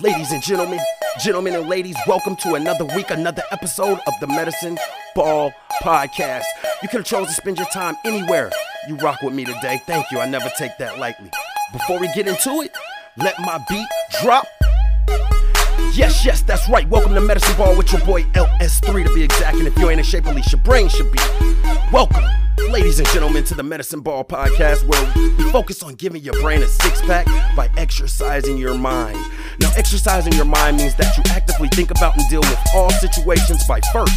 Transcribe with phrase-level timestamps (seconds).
[0.00, 0.78] Ladies and gentlemen,
[1.18, 4.78] gentlemen and ladies, welcome to another week, another episode of the Medicine
[5.16, 6.44] Ball Podcast.
[6.82, 8.52] You could have chosen to spend your time anywhere.
[8.86, 9.82] You rock with me today.
[9.86, 10.20] Thank you.
[10.20, 11.32] I never take that lightly.
[11.72, 12.76] Before we get into it,
[13.16, 13.88] let my beat
[14.22, 14.46] drop.
[15.94, 16.88] Yes, yes, that's right.
[16.88, 19.56] Welcome to Medicine Ball with your boy LS3 to be exact.
[19.56, 21.18] And if you ain't in shape, at least your brain should be.
[21.92, 22.22] Welcome,
[22.70, 26.62] ladies and gentlemen, to the Medicine Ball podcast where we focus on giving your brain
[26.62, 27.26] a six pack
[27.56, 29.18] by exercising your mind.
[29.60, 33.66] Now, exercising your mind means that you actively think about and deal with all situations
[33.66, 34.14] by first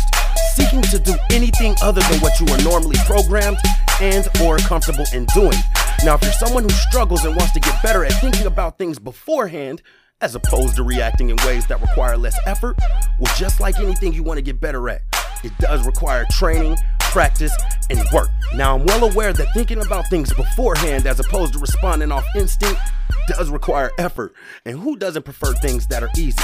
[0.55, 3.57] seeking to do anything other than what you are normally programmed
[4.01, 5.57] and or comfortable in doing.
[6.03, 8.99] Now, if you're someone who struggles and wants to get better at thinking about things
[8.99, 9.81] beforehand,
[10.19, 12.77] as opposed to reacting in ways that require less effort,
[13.19, 15.01] well, just like anything you want to get better at,
[15.43, 16.77] it does require training,
[17.11, 17.53] practice,
[17.89, 18.29] and work.
[18.55, 22.79] Now, I'm well aware that thinking about things beforehand as opposed to responding off instinct
[23.27, 24.33] does require effort.
[24.65, 26.41] And who doesn't prefer things that are easy?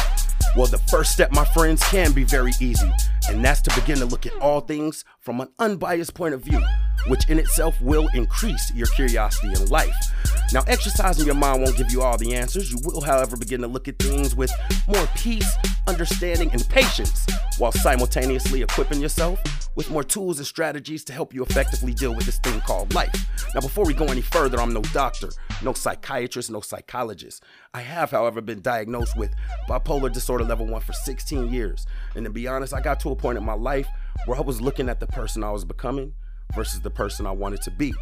[0.57, 2.91] Well, the first step, my friends, can be very easy,
[3.29, 6.59] and that's to begin to look at all things from an unbiased point of view,
[7.09, 9.93] which in itself will increase your curiosity in life.
[10.53, 12.71] Now, exercising your mind won't give you all the answers.
[12.71, 14.51] You will, however, begin to look at things with
[14.87, 15.47] more peace,
[15.85, 17.23] understanding, and patience,
[17.59, 19.39] while simultaneously equipping yourself
[19.75, 23.13] with more tools and strategies to help you effectively deal with this thing called life.
[23.53, 25.29] Now, before we go any further, I'm no doctor,
[25.63, 27.43] no psychiatrist, no psychologist.
[27.73, 29.33] I have, however, been diagnosed with
[29.67, 31.85] bipolar disorder level 1 for 16 years.
[32.15, 33.87] And to be honest, I got to a point in my life
[34.25, 36.13] where I was looking at the person I was becoming
[36.55, 37.93] versus the person I wanted to be.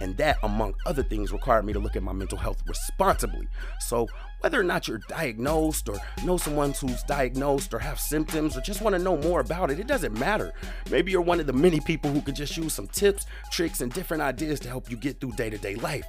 [0.00, 3.46] And that, among other things, required me to look at my mental health responsibly.
[3.78, 4.08] So,
[4.40, 8.82] whether or not you're diagnosed or know someone who's diagnosed or have symptoms or just
[8.82, 10.52] want to know more about it, it doesn't matter.
[10.90, 13.92] Maybe you're one of the many people who could just use some tips, tricks, and
[13.92, 16.06] different ideas to help you get through day to day life.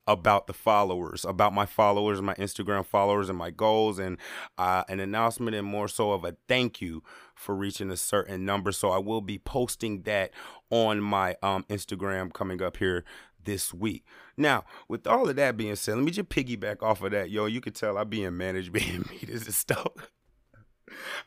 [0.08, 4.18] about the followers, about my followers, my Instagram followers, and my goals, and
[4.58, 7.04] uh, an announcement and more so of a thank you
[7.36, 8.72] for reaching a certain number.
[8.72, 10.32] So I will be posting that
[10.70, 13.04] on my um, Instagram coming up here
[13.46, 14.06] this week.
[14.38, 17.30] Now, with all of that being said, let me just piggyback off of that.
[17.30, 19.88] Yo, you can tell I be in management meetings and stuff.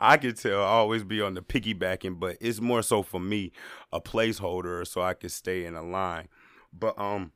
[0.01, 3.53] I can tell I always be on the piggybacking, but it's more so for me
[3.93, 6.29] a placeholder so I can stay in a line.
[6.73, 7.33] But um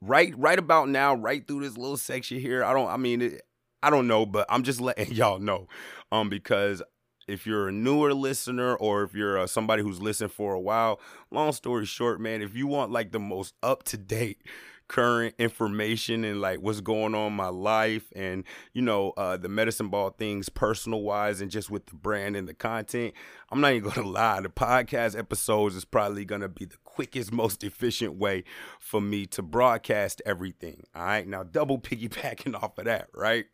[0.00, 2.64] right right about now, right through this little section here.
[2.64, 3.42] I don't I mean it,
[3.82, 5.68] I don't know, but I'm just letting y'all know.
[6.12, 6.82] Um because
[7.26, 10.98] if you're a newer listener or if you're uh, somebody who's listened for a while,
[11.30, 14.40] long story short, man, if you want like the most up to date
[14.88, 19.88] current information and like what's going on my life and you know uh the medicine
[19.88, 23.12] ball things personal wise and just with the brand and the content.
[23.50, 27.62] I'm not even gonna lie the podcast episodes is probably gonna be the quickest most
[27.62, 28.44] efficient way
[28.80, 33.46] for me to broadcast everything all right now double piggybacking off of that right?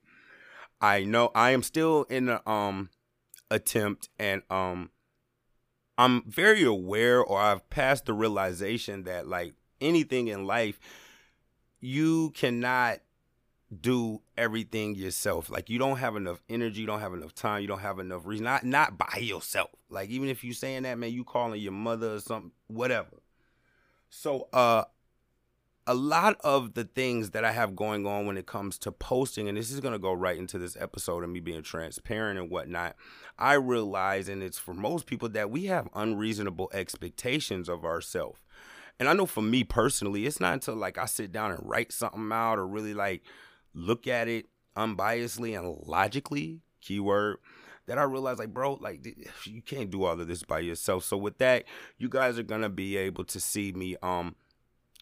[0.80, 2.90] I know i am still in the um
[3.50, 4.90] attempt and um
[5.98, 10.78] i'm very aware or i've passed the realization that like anything in life
[11.84, 13.00] you cannot
[13.80, 15.50] do everything yourself.
[15.50, 18.22] Like you don't have enough energy, you don't have enough time, you don't have enough
[18.24, 18.44] reason.
[18.44, 19.70] Not not by yourself.
[19.90, 23.20] Like even if you're saying that, man, you calling your mother or something, whatever.
[24.08, 24.84] So uh
[25.86, 29.46] a lot of the things that I have going on when it comes to posting,
[29.46, 32.96] and this is gonna go right into this episode of me being transparent and whatnot.
[33.38, 38.40] I realize, and it's for most people, that we have unreasonable expectations of ourselves.
[38.98, 41.92] And I know for me personally, it's not until like I sit down and write
[41.92, 43.22] something out or really like
[43.74, 44.46] look at it
[44.76, 47.38] unbiasedly and logically, keyword,
[47.86, 49.06] that I realized like, bro, like
[49.44, 51.04] you can't do all of this by yourself.
[51.04, 51.64] So with that,
[51.98, 54.36] you guys are gonna be able to see me um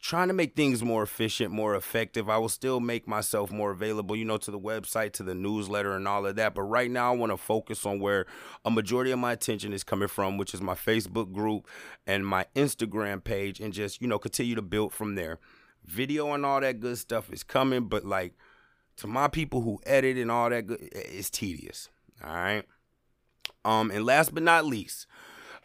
[0.02, 2.28] trying to make things more efficient, more effective.
[2.28, 5.94] I will still make myself more available, you know, to the website, to the newsletter,
[5.94, 6.54] and all of that.
[6.54, 8.26] But right now, I want to focus on where
[8.64, 11.68] a majority of my attention is coming from, which is my Facebook group
[12.04, 15.38] and my Instagram page, and just, you know, continue to build from there.
[15.86, 18.34] Video and all that good stuff is coming, but like
[18.96, 21.88] to my people who edit and all that good, it's tedious.
[22.24, 22.64] All right.
[23.64, 25.06] Um, and last but not least,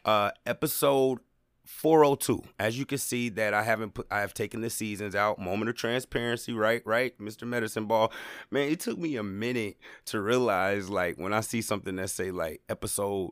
[0.05, 1.19] uh, episode
[1.67, 2.43] 402.
[2.57, 5.37] As you can see that I haven't put I have taken the seasons out.
[5.37, 6.81] Moment of transparency, right?
[6.85, 7.17] Right?
[7.19, 7.47] Mr.
[7.47, 8.11] Medicine Ball.
[8.49, 12.31] Man, it took me a minute to realize like when I see something that say
[12.31, 13.31] like episode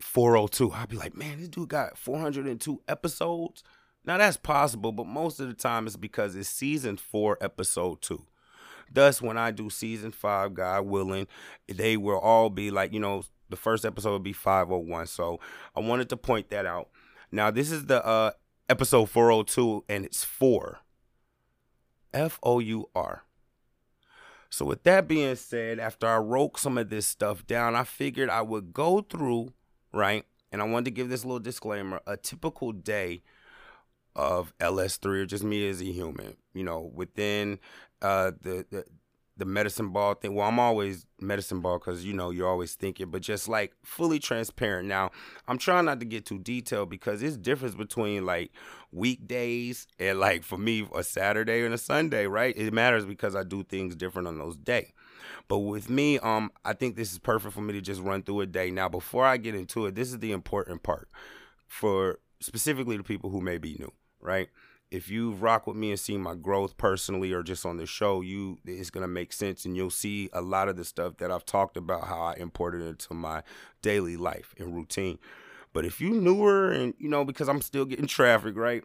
[0.00, 3.64] 402, I'll be like, man, this dude got 402 episodes.
[4.04, 8.24] Now that's possible, but most of the time it's because it's season four, episode two.
[8.92, 11.26] Thus, when I do season five, God willing,
[11.66, 15.06] they will all be like, you know, the first episode would be 501.
[15.06, 15.40] So
[15.74, 16.88] I wanted to point that out.
[17.32, 18.32] Now, this is the uh,
[18.68, 20.78] episode 402, and it's four.
[22.14, 23.24] F O U R.
[24.48, 28.30] So, with that being said, after I wrote some of this stuff down, I figured
[28.30, 29.52] I would go through,
[29.92, 30.24] right?
[30.50, 33.22] And I wanted to give this little disclaimer a typical day
[34.14, 37.58] of LS3 or just me as a human, you know, within
[38.00, 38.84] uh, the, the
[39.36, 40.34] the medicine ball thing.
[40.34, 44.18] Well, I'm always medicine ball because you know you're always thinking, but just like fully
[44.18, 44.88] transparent.
[44.88, 45.10] Now,
[45.46, 48.50] I'm trying not to get too detailed because it's difference between like
[48.92, 52.56] weekdays and like for me a Saturday and a Sunday, right?
[52.56, 54.92] It matters because I do things different on those days.
[55.48, 58.40] But with me, um, I think this is perfect for me to just run through
[58.40, 58.70] a day.
[58.70, 61.08] Now, before I get into it, this is the important part
[61.66, 64.48] for specifically the people who may be new, right?
[64.90, 68.20] If you've rocked with me and seen my growth personally or just on the show,
[68.20, 71.44] you it's gonna make sense and you'll see a lot of the stuff that I've
[71.44, 73.42] talked about how I imported into my
[73.82, 75.18] daily life and routine.
[75.72, 78.84] But if you newer and you know, because I'm still getting traffic, right?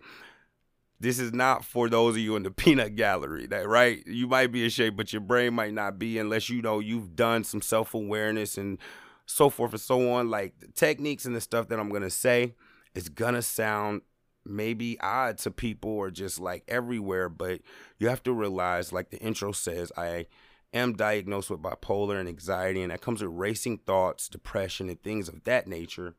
[0.99, 4.05] This is not for those of you in the peanut gallery, that right?
[4.07, 7.15] You might be in shape, but your brain might not be unless you know you've
[7.15, 8.79] done some self-awareness and
[9.27, 10.29] so forth and so on.
[10.31, 12.55] Like the techniques and the stuff that I'm gonna say
[12.95, 14.01] is gonna sound
[14.45, 17.61] maybe odd to people or just like everywhere, but
[17.97, 20.27] you have to realize, like the intro says, I
[20.73, 25.27] am diagnosed with bipolar and anxiety, and that comes with racing thoughts, depression, and things
[25.27, 26.15] of that nature.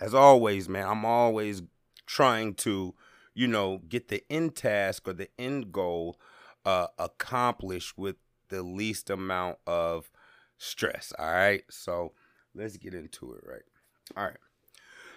[0.00, 1.62] As always, man, I'm always
[2.06, 2.94] trying to,
[3.34, 6.18] you know, get the end task or the end goal
[6.64, 8.16] uh, accomplished with
[8.48, 10.10] the least amount of
[10.58, 11.12] stress.
[11.18, 11.62] All right.
[11.70, 12.12] So
[12.54, 13.62] let's get into it, right?
[14.16, 14.36] All right.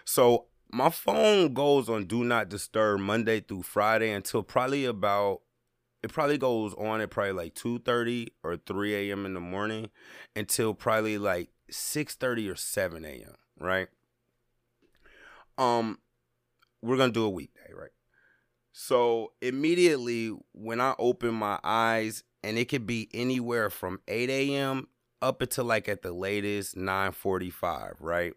[0.05, 5.41] So my phone goes on do not disturb Monday through Friday until probably about
[6.01, 9.25] it probably goes on at probably like 2.30 or 3 a.m.
[9.25, 9.89] in the morning
[10.35, 13.35] until probably like 6.30 or 7 a.m.
[13.57, 13.87] Right?
[15.57, 15.99] Um,
[16.81, 17.91] we're gonna do a weekday, right?
[18.73, 24.87] So immediately when I open my eyes, and it could be anywhere from 8 a.m.
[25.21, 28.33] up until like at the latest 9:45, right?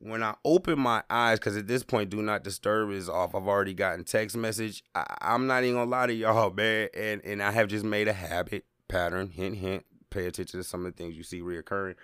[0.00, 3.34] When I open my eyes, because at this point, do not disturb is off.
[3.34, 4.82] I've already gotten text message.
[4.94, 6.88] I, am not even gonna lie to y'all, man.
[6.94, 9.28] And and I have just made a habit pattern.
[9.30, 9.84] Hint, hint.
[10.10, 11.94] Pay attention to some of the things you see reoccurring.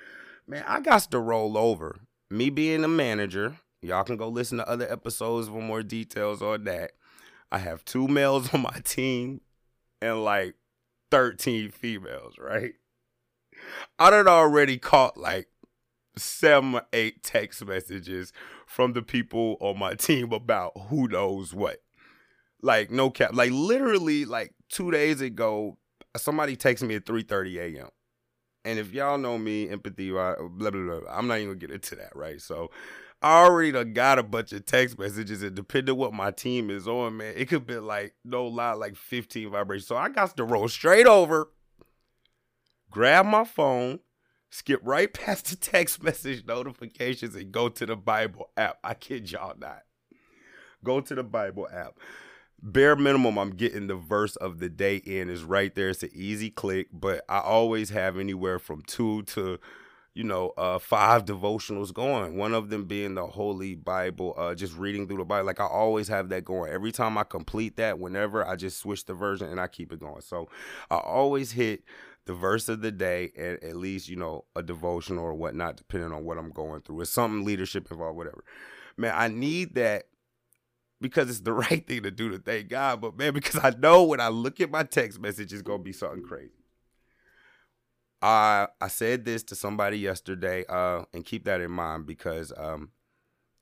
[0.46, 1.96] Man, I got to roll over.
[2.30, 6.64] Me being a manager, y'all can go listen to other episodes for more details on
[6.64, 6.92] that.
[7.50, 9.40] I have two males on my team
[10.00, 10.54] and like
[11.10, 12.74] 13 females, right?
[13.98, 15.48] I done already caught like
[16.16, 18.32] seven or eight text messages
[18.66, 21.82] from the people on my team about who knows what.
[22.62, 25.76] Like no cap, like literally like two days ago,
[26.16, 27.88] somebody texted me at 3:30 a.m.
[28.64, 31.70] And if y'all know me, empathy, blah, blah, blah, blah, I'm not even gonna get
[31.70, 32.40] into that, right?
[32.40, 32.70] So
[33.22, 36.88] I already done got a bunch of text messages, and depending what my team is
[36.88, 39.86] on, man, it could be like no lie, like 15 vibrations.
[39.86, 41.50] So I got to roll straight over,
[42.90, 44.00] grab my phone,
[44.50, 48.78] skip right past the text message notifications and go to the Bible app.
[48.82, 49.82] I kid y'all not.
[50.84, 51.98] Go to the Bible app.
[52.62, 55.90] Bare minimum, I'm getting the verse of the day in is right there.
[55.90, 59.58] It's an easy click, but I always have anywhere from two to
[60.16, 62.38] you know, uh, five devotionals going.
[62.38, 65.44] One of them being the Holy Bible, uh, just reading through the Bible.
[65.44, 66.72] Like I always have that going.
[66.72, 70.00] Every time I complete that, whenever I just switch the version and I keep it
[70.00, 70.22] going.
[70.22, 70.48] So
[70.90, 71.82] I always hit
[72.26, 76.12] the verse of the day and at least you know a devotion or whatnot depending
[76.12, 78.44] on what i'm going through it's something leadership involved whatever
[78.96, 80.04] man i need that
[81.00, 84.02] because it's the right thing to do to thank god but man because i know
[84.04, 86.50] when i look at my text message it's gonna be something crazy
[88.22, 92.90] I I said this to somebody yesterday, uh, and keep that in mind because um,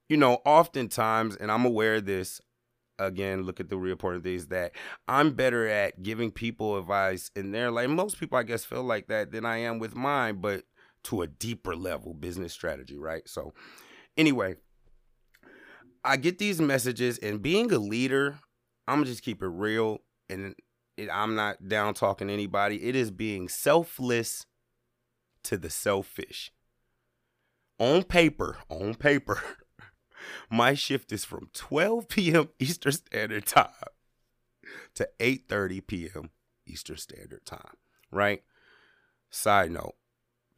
[0.08, 2.40] you know, oftentimes, and I'm aware of this.
[2.98, 4.72] Again, look at the real important things that
[5.08, 7.88] I'm better at giving people advice in their life.
[7.88, 10.64] Most people, I guess, feel like that than I am with mine, but
[11.04, 13.28] to a deeper level business strategy, right?
[13.28, 13.52] So,
[14.16, 14.56] anyway,
[16.04, 18.38] I get these messages, and being a leader,
[18.86, 20.54] I'm gonna just keep it real, and
[20.96, 22.84] it, I'm not down talking anybody.
[22.84, 24.46] It is being selfless
[25.44, 26.52] to the selfish.
[27.78, 29.42] On paper, on paper,
[30.50, 32.48] my shift is from 12 p.m.
[32.58, 33.68] Eastern Standard Time
[34.94, 36.30] to 8:30 p.m.
[36.66, 37.76] Eastern Standard Time,
[38.10, 38.42] right?
[39.30, 39.96] Side note,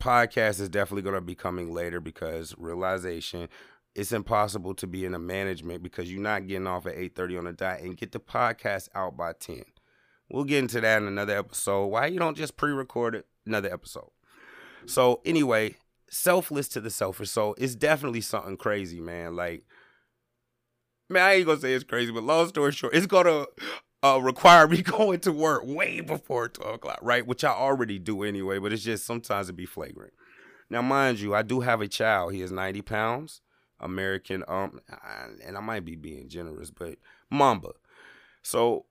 [0.02, 3.48] podcast is definitely going to be coming later because realization
[3.94, 7.44] it's impossible to be in a management because you're not getting off at 8:30 on
[7.44, 9.64] the dot and get the podcast out by 10.
[10.28, 11.86] We'll get into that in another episode.
[11.86, 14.10] Why you don't just pre-record it another episode?
[14.84, 15.76] So anyway,
[16.10, 17.30] selfless to the selfish.
[17.30, 19.36] So it's definitely something crazy, man.
[19.36, 19.64] Like,
[21.08, 23.46] man, I ain't gonna say it's crazy, but long story short, it's gonna
[24.02, 27.26] uh, require me going to work way before 12 o'clock, right?
[27.26, 30.12] Which I already do anyway, but it's just sometimes it be flagrant.
[30.68, 32.32] Now, mind you, I do have a child.
[32.32, 33.40] He is 90 pounds,
[33.78, 34.80] American, um,
[35.44, 36.98] and I might be being generous, but
[37.30, 37.72] Mamba.
[38.42, 38.86] So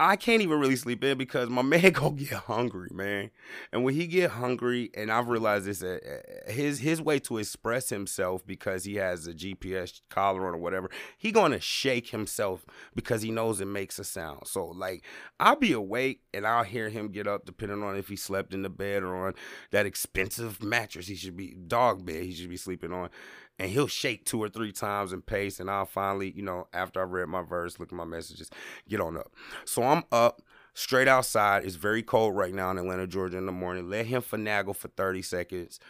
[0.00, 3.30] I can't even really sleep in because my man gonna get hungry, man.
[3.72, 5.98] And when he get hungry, and I've realized this, uh,
[6.46, 10.88] his his way to express himself because he has a GPS collar on or whatever,
[11.16, 12.64] he gonna shake himself
[12.94, 14.46] because he knows it makes a sound.
[14.46, 15.02] So like,
[15.40, 18.62] I'll be awake and I'll hear him get up, depending on if he slept in
[18.62, 19.34] the bed or on
[19.72, 23.10] that expensive mattress he should be dog bed he should be sleeping on
[23.58, 27.02] and he'll shake two or three times and pace, and I'll finally, you know, after
[27.02, 28.50] I've read my verse, look at my messages,
[28.88, 29.32] get on up.
[29.64, 30.42] So I'm up
[30.74, 31.64] straight outside.
[31.64, 33.90] It's very cold right now in Atlanta, Georgia in the morning.
[33.90, 35.80] Let him finagle for 30 seconds.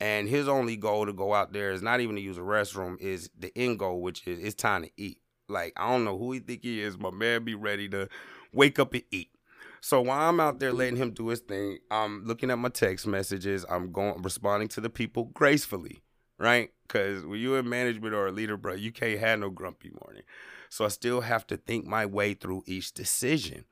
[0.00, 3.00] And his only goal to go out there is not even to use a restroom,
[3.00, 5.18] is the end goal, which is it's time to eat.
[5.48, 6.96] Like, I don't know who he think he is.
[6.98, 8.08] My man be ready to
[8.52, 9.30] wake up and eat.
[9.80, 13.06] So while I'm out there letting him do his thing, I'm looking at my text
[13.06, 13.66] messages.
[13.68, 16.03] I'm going responding to the people gracefully
[16.44, 16.70] right?
[16.86, 20.22] Because when you're in management or a leader, bro, you can't have no grumpy morning.
[20.68, 23.64] So I still have to think my way through each decision.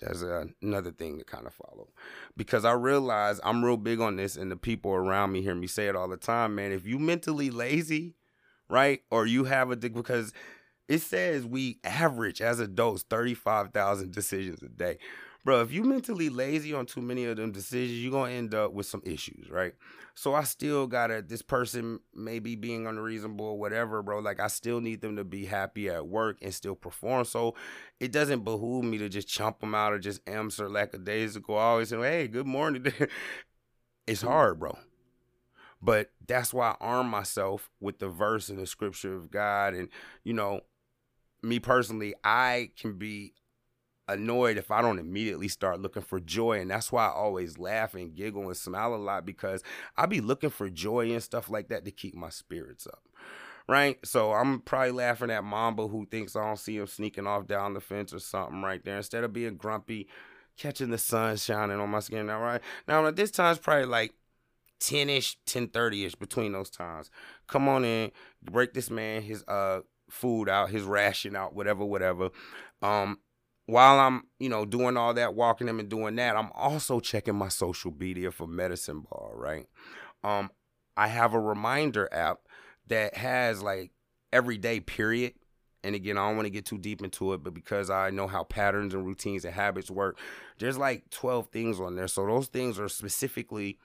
[0.00, 0.22] That's
[0.62, 1.88] another thing to kind of follow.
[2.36, 5.66] Because I realize I'm real big on this, and the people around me hear me
[5.66, 6.70] say it all the time, man.
[6.70, 8.14] If you mentally lazy,
[8.68, 10.32] right, or you have a dick because
[10.88, 14.98] it says we average as adults 35,000 decisions a day
[15.46, 18.72] bro, if you mentally lazy on too many of them decisions, you're gonna end up
[18.72, 19.74] with some issues, right?
[20.16, 24.18] So I still gotta this person maybe being unreasonable or whatever, bro.
[24.18, 27.26] Like I still need them to be happy at work and still perform.
[27.26, 27.54] So
[28.00, 31.56] it doesn't behoove me to just chump them out or just answer lackadaisical.
[31.56, 32.92] I always say, hey, good morning.
[34.08, 34.76] it's hard, bro.
[35.80, 39.74] But that's why I arm myself with the verse in the scripture of God.
[39.74, 39.90] And,
[40.24, 40.62] you know,
[41.40, 43.34] me personally, I can be
[44.08, 46.60] annoyed if I don't immediately start looking for joy.
[46.60, 49.62] And that's why I always laugh and giggle and smile a lot because
[49.96, 53.02] I be looking for joy and stuff like that to keep my spirits up.
[53.68, 53.98] Right?
[54.04, 57.74] So I'm probably laughing at Mamba who thinks I don't see him sneaking off down
[57.74, 58.96] the fence or something right there.
[58.96, 60.06] Instead of being grumpy,
[60.56, 62.26] catching the sun shining on my skin.
[62.26, 62.60] Now, right?
[62.86, 64.14] Now, at this time, it's probably like
[64.80, 67.10] 10-ish, 10-30-ish between those times.
[67.48, 72.30] Come on in, break this man his uh food out, his ration out, whatever, whatever.
[72.82, 73.18] Um,
[73.66, 77.34] while I'm, you know, doing all that, walking them and doing that, I'm also checking
[77.34, 79.66] my social media for medicine ball, right?
[80.22, 80.50] Um,
[80.96, 82.38] I have a reminder app
[82.86, 83.90] that has like
[84.32, 85.34] every day period.
[85.82, 88.26] And again, I don't want to get too deep into it, but because I know
[88.26, 90.18] how patterns and routines and habits work,
[90.58, 92.08] there's like 12 things on there.
[92.08, 93.78] So those things are specifically,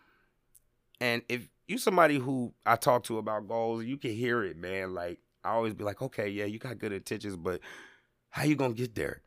[1.00, 4.93] and if you somebody who I talk to about goals, you can hear it, man.
[4.93, 7.61] Like I always be like, okay, yeah, you got good intentions, but
[8.29, 9.21] how you gonna get there?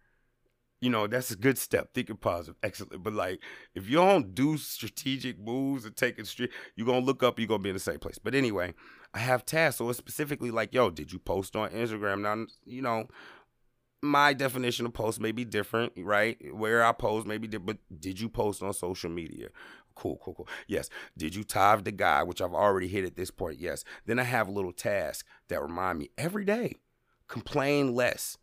[0.84, 1.94] You know, that's a good step.
[1.94, 3.02] Thinking positive, excellent.
[3.02, 3.40] But like,
[3.74, 7.48] if you don't do strategic moves and take it straight, you're gonna look up, you're
[7.48, 8.18] gonna be in the same place.
[8.18, 8.74] But anyway,
[9.14, 9.78] I have tasks.
[9.78, 12.20] So it's specifically like, yo, did you post on Instagram?
[12.20, 13.08] Now, you know,
[14.02, 16.36] my definition of post may be different, right?
[16.54, 19.48] Where I post may be different, but did you post on social media?
[19.94, 20.48] Cool, cool, cool.
[20.66, 20.90] Yes.
[21.16, 23.58] Did you tithe the guy, which I've already hit at this point?
[23.58, 23.84] Yes.
[24.04, 26.74] Then I have little tasks that remind me every day.
[27.26, 28.36] Complain less,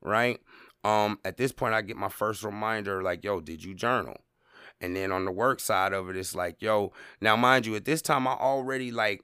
[0.00, 0.40] right?
[0.84, 4.16] Um, at this point, I get my first reminder like, yo, did you journal?
[4.80, 7.84] And then on the work side of it, it's like, yo, now mind you, at
[7.84, 9.22] this time, I already like,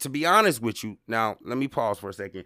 [0.00, 2.44] to be honest with you, now let me pause for a second.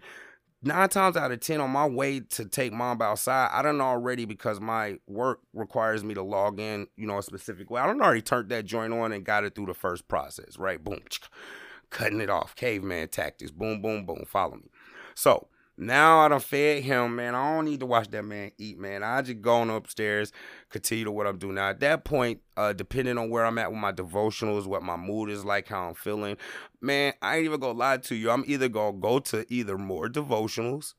[0.63, 4.25] nine times out of ten on my way to take mom outside, I don't already
[4.25, 7.81] because my work requires me to log in, you know, a specific way.
[7.81, 10.83] I don't already turned that joint on and got it through the first process, right?
[10.83, 10.99] Boom,
[11.89, 14.23] cutting it off, caveman tactics, boom, boom, boom.
[14.27, 14.69] Follow me.
[15.15, 15.47] So
[15.81, 17.33] now I done fed him, man.
[17.33, 19.01] I don't need to watch that man eat, man.
[19.01, 20.31] I just go on upstairs,
[20.69, 21.55] continue to what I'm doing.
[21.55, 24.95] Now at that point, uh, depending on where I'm at with my devotionals, what my
[24.95, 26.37] mood is like, how I'm feeling,
[26.81, 28.29] man, I ain't even gonna lie to you.
[28.29, 30.93] I'm either gonna go to either more devotionals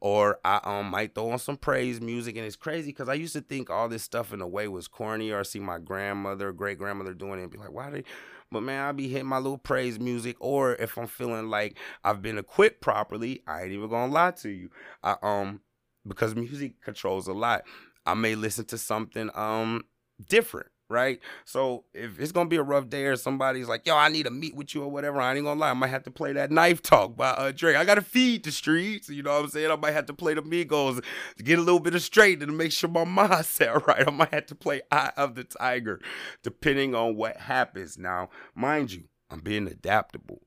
[0.00, 2.36] or I um might throw on some praise music.
[2.36, 4.88] And it's crazy because I used to think all this stuff in a way was
[4.88, 8.04] corny, or see my grandmother, great grandmother doing it, and be like, why they
[8.52, 12.20] but man, I'll be hitting my little praise music, or if I'm feeling like I've
[12.20, 14.70] been equipped properly, I ain't even gonna lie to you.
[15.02, 15.60] I um
[16.06, 17.62] because music controls a lot.
[18.06, 19.84] I may listen to something um
[20.28, 21.20] different right?
[21.44, 24.30] So if it's gonna be a rough day or somebody's like, yo, I need to
[24.30, 26.50] meet with you or whatever, I ain't gonna lie, I might have to play that
[26.50, 27.76] knife talk by uh, Drake.
[27.76, 29.70] I gotta feed the streets, you know what I'm saying?
[29.70, 31.02] I might have to play the Migos
[31.36, 34.06] to get a little bit of straight and to make sure my mindset right.
[34.06, 36.00] I might have to play Eye of the Tiger,
[36.42, 37.96] depending on what happens.
[37.96, 40.40] Now, mind you, I'm being adaptable.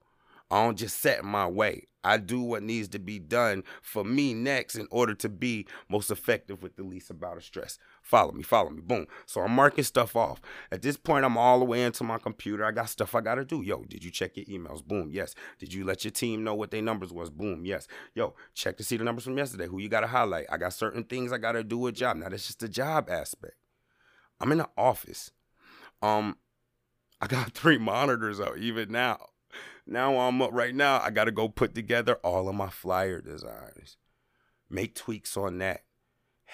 [0.52, 1.88] I don't just set my way.
[2.04, 6.12] I do what needs to be done for me next in order to be most
[6.12, 7.78] effective with the least amount of stress.
[8.02, 9.08] Follow me, follow me, boom.
[9.26, 10.42] So I'm marking stuff off.
[10.72, 12.66] At this point, I'm all the way into my computer.
[12.66, 13.62] I got stuff I gotta do.
[13.62, 14.84] Yo, did you check your emails?
[14.84, 15.36] Boom, yes.
[15.60, 17.30] Did you let your team know what their numbers was?
[17.30, 17.88] Boom, yes.
[18.14, 19.68] Yo, check to see the numbers from yesterday.
[19.68, 20.48] Who you gotta highlight?
[20.52, 22.18] I got certain things I gotta do a job.
[22.18, 23.56] Now that's just the job aspect.
[24.40, 25.32] I'm in the office.
[26.02, 26.38] Um,
[27.22, 29.30] I got three monitors out even now.
[29.86, 31.02] Now I'm up right now.
[31.02, 33.98] I got to go put together all of my flyer designs,
[34.70, 35.84] make tweaks on that.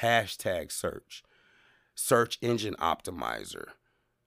[0.01, 1.23] Hashtag search,
[1.93, 3.65] search engine optimizer.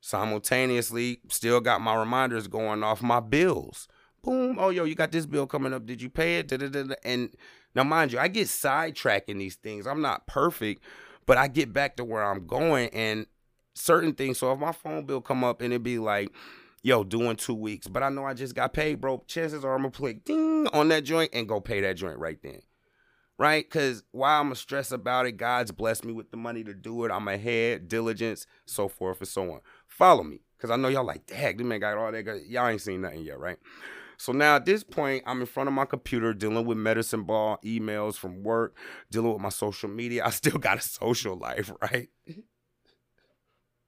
[0.00, 3.88] Simultaneously, still got my reminders going off my bills.
[4.22, 4.56] Boom.
[4.58, 5.86] Oh, yo, you got this bill coming up.
[5.86, 6.48] Did you pay it?
[6.48, 6.94] Da-da-da-da.
[7.04, 7.30] And
[7.74, 9.86] now, mind you, I get sidetracked in these things.
[9.86, 10.82] I'm not perfect,
[11.24, 13.26] but I get back to where I'm going and
[13.74, 14.38] certain things.
[14.38, 16.30] So if my phone bill come up and it be like,
[16.82, 19.22] yo, doing two weeks, but I know I just got paid, bro.
[19.26, 22.38] Chances are I'm gonna play ding on that joint and go pay that joint right
[22.42, 22.60] then.
[23.38, 23.68] Right?
[23.68, 27.04] Cause while I'm gonna stress about it, God's blessed me with the money to do
[27.04, 27.10] it.
[27.10, 29.60] I'm ahead, diligence, so forth and so on.
[29.88, 30.40] Follow me.
[30.58, 32.44] Cause I know y'all like, dang, this man got all that.
[32.46, 33.58] Y'all ain't seen nothing yet, right?
[34.16, 37.58] So now at this point, I'm in front of my computer dealing with medicine ball,
[37.64, 38.76] emails from work,
[39.10, 40.24] dealing with my social media.
[40.26, 42.08] I still got a social life, right?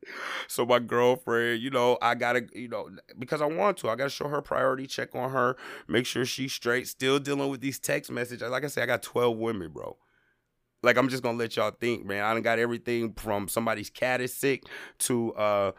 [0.49, 2.89] so my girlfriend, you know, I gotta, you know,
[3.19, 5.57] because I want to, I gotta show her priority, check on her,
[5.89, 6.89] make sure she's straight.
[6.89, 8.49] Still dealing with these text messages.
[8.51, 9.97] Like I said, I got 12 women, bro.
[10.83, 12.23] Like I'm just gonna let y'all think, man.
[12.23, 14.65] I done got everything from somebody's cat is sick
[15.01, 15.73] to uh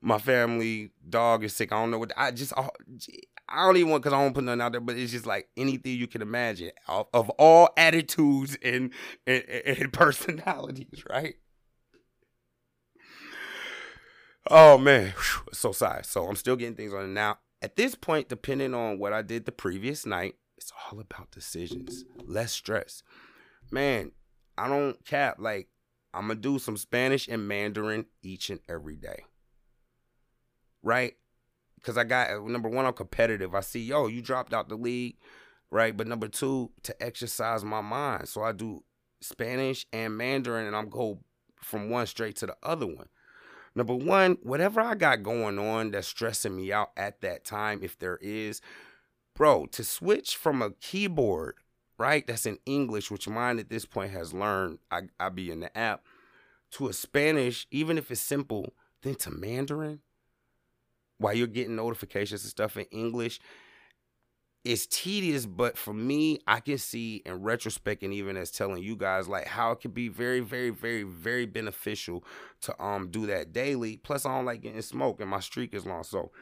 [0.00, 1.72] my family dog is sick.
[1.72, 2.52] I don't know what I just
[3.48, 5.48] I don't even want because I don't put nothing out there, but it's just like
[5.56, 8.90] anything you can imagine of, of all attitudes and,
[9.26, 11.36] and, and personalities, right?
[14.48, 15.12] Oh man,
[15.52, 16.02] so sorry.
[16.04, 17.38] So I'm still getting things on now.
[17.62, 22.04] At this point, depending on what I did the previous night, it's all about decisions,
[22.24, 23.02] less stress.
[23.70, 24.12] Man,
[24.56, 25.36] I don't cap.
[25.38, 25.68] Like
[26.14, 29.24] I'm gonna do some Spanish and Mandarin each and every day,
[30.82, 31.14] right?
[31.74, 33.54] Because I got number one, I'm competitive.
[33.54, 35.16] I see, yo, you dropped out the league,
[35.70, 35.96] right?
[35.96, 38.84] But number two, to exercise my mind, so I do
[39.20, 41.20] Spanish and Mandarin, and I'm go
[41.62, 43.08] from one straight to the other one.
[43.76, 47.98] Number one, whatever I got going on that's stressing me out at that time, if
[47.98, 48.62] there is,
[49.34, 51.56] bro, to switch from a keyboard,
[51.98, 55.60] right, that's in English, which mine at this point has learned, I, I be in
[55.60, 56.06] the app,
[56.72, 60.00] to a Spanish, even if it's simple, then to Mandarin,
[61.18, 63.40] while you're getting notifications and stuff in English,
[64.66, 68.96] it's tedious, but for me, I can see in retrospect and even as telling you
[68.96, 72.24] guys like how it could be very, very, very, very beneficial
[72.62, 73.98] to um do that daily.
[73.98, 76.02] Plus, I don't like getting smoke and my streak is long.
[76.02, 76.32] So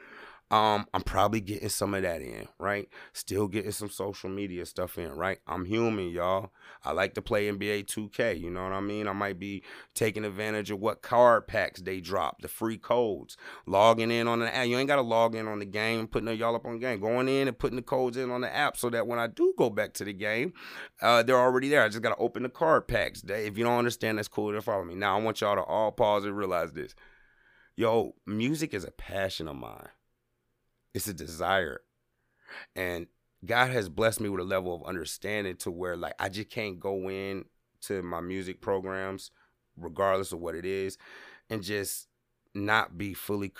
[0.50, 2.88] um, I'm probably getting some of that in, right?
[3.12, 5.38] Still getting some social media stuff in, right?
[5.46, 6.52] I'm human, y'all.
[6.84, 9.08] I like to play NBA 2K, you know what I mean?
[9.08, 9.62] I might be
[9.94, 14.54] taking advantage of what card packs they drop, the free codes, logging in on the
[14.54, 14.66] app.
[14.66, 17.00] You ain't got to log in on the game, putting y'all up on the game,
[17.00, 19.54] going in and putting the codes in on the app so that when I do
[19.56, 20.52] go back to the game,
[21.00, 21.82] uh, they're already there.
[21.82, 23.22] I just got to open the card packs.
[23.26, 24.94] If you don't understand, that's cool to follow me.
[24.94, 26.94] Now, I want y'all to all pause and realize this.
[27.76, 29.88] Yo, music is a passion of mine.
[30.94, 31.80] It's a desire.
[32.76, 33.06] And
[33.44, 36.80] God has blessed me with a level of understanding to where like I just can't
[36.80, 37.44] go in
[37.82, 39.30] to my music programs
[39.76, 40.96] regardless of what it is
[41.50, 42.08] and just
[42.54, 43.52] not be fully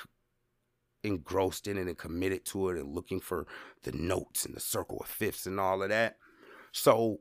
[1.02, 3.46] engrossed in it and committed to it and looking for
[3.82, 6.16] the notes and the circle of fifths and all of that.
[6.72, 7.20] So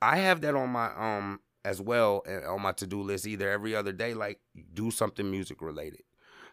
[0.00, 3.74] I have that on my um as well uh, on my to-do list either every
[3.74, 4.40] other day like
[4.74, 6.02] do something music related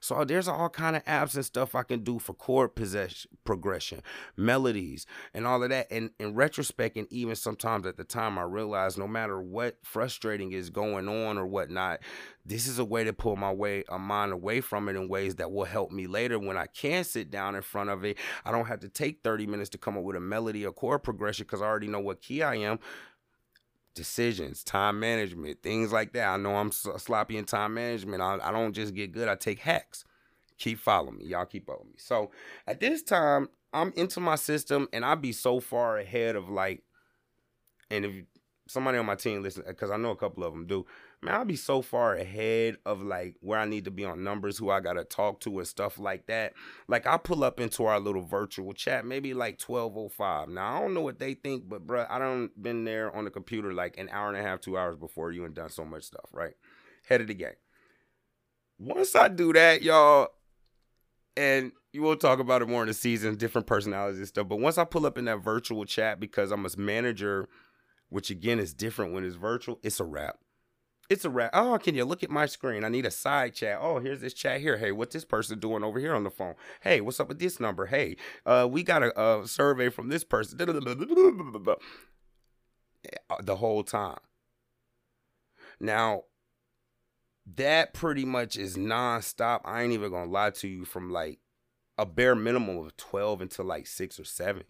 [0.02, 3.30] so uh, there's all kind of apps and stuff I can do for chord possession,
[3.44, 4.02] progression,
[4.36, 5.88] melodies, and all of that.
[5.92, 10.54] And in retrospect, and even sometimes at the time, I realized no matter what frustrating
[10.54, 12.00] is going on or whatnot,
[12.44, 15.36] this is a way to pull my way a mind away from it in ways
[15.36, 18.18] that will help me later when I can sit down in front of it.
[18.44, 21.04] I don't have to take 30 minutes to come up with a melody or chord
[21.04, 22.80] progression because I already know what key I am
[23.94, 26.28] decisions, time management, things like that.
[26.28, 28.22] I know I'm sloppy in time management.
[28.22, 30.06] I, I don't just get good, I take hacks.
[30.58, 31.26] Keep following me.
[31.26, 31.96] Y'all keep up with me.
[31.98, 32.32] So
[32.68, 36.84] at this time, I'm into my system and I'd be so far ahead of like,
[37.90, 38.14] and if
[38.68, 40.86] somebody on my team listen, because I know a couple of them do,
[41.22, 44.58] man, I'll be so far ahead of like where I need to be on numbers,
[44.58, 46.54] who I gotta talk to and stuff like that.
[46.88, 50.50] Like I pull up into our little virtual chat, maybe like 1205.
[50.50, 53.30] Now I don't know what they think, but bruh, I don't been there on the
[53.32, 56.04] computer like an hour and a half, two hours before you and done so much
[56.04, 56.54] stuff, right?
[57.08, 57.50] Head of the game.
[58.80, 60.30] Once I do that, y'all,
[61.38, 64.48] and you will talk about it more in the season, different personalities and stuff.
[64.48, 67.48] But once I pull up in that virtual chat because I'm a manager,
[68.10, 70.40] which again is different when it's virtual, it's a wrap
[71.12, 71.50] it's a wrap.
[71.54, 72.86] Oh, can you look at my screen?
[72.86, 73.80] I need a side chat.
[73.82, 74.78] Oh, here's this chat here.
[74.78, 76.56] Hey, what's this person doing over here on the phone?
[76.80, 77.88] Hey, what's up with this number?
[77.88, 80.58] Hey, uh, we got a, a survey from this person.
[80.58, 81.76] The
[83.58, 84.20] whole time.
[85.82, 86.24] Now,
[87.58, 89.60] that pretty much is nonstop.
[89.66, 91.40] I ain't even gonna lie to you from like
[91.98, 94.64] a bare minimum of 12 until like six or seven.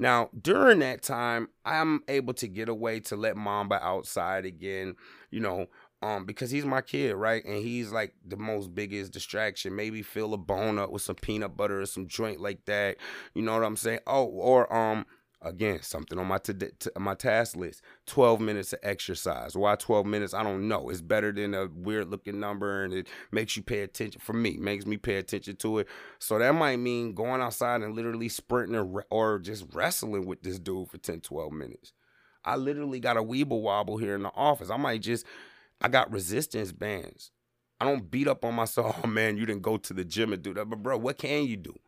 [0.00, 4.96] Now, during that time, I'm able to get away to let Mamba outside again,
[5.30, 5.66] you know,
[6.00, 7.44] um, because he's my kid, right?
[7.44, 9.76] And he's like the most biggest distraction.
[9.76, 12.96] Maybe fill a bone up with some peanut butter or some joint like that.
[13.34, 14.00] You know what I'm saying?
[14.06, 15.04] Oh, or um,
[15.42, 16.38] Again, something on my
[16.98, 17.80] my task list.
[18.06, 19.56] 12 minutes of exercise.
[19.56, 20.34] Why 12 minutes?
[20.34, 20.90] I don't know.
[20.90, 24.20] It's better than a weird looking number and it makes you pay attention.
[24.20, 25.88] For me, makes me pay attention to it.
[26.18, 30.58] So that might mean going outside and literally sprinting or, or just wrestling with this
[30.58, 31.94] dude for 10, 12 minutes.
[32.44, 34.68] I literally got a weeble wobble here in the office.
[34.68, 35.24] I might just,
[35.80, 37.30] I got resistance bands.
[37.80, 39.00] I don't beat up on myself.
[39.04, 40.66] Oh man, you didn't go to the gym and do that.
[40.66, 41.78] But bro, what can you do?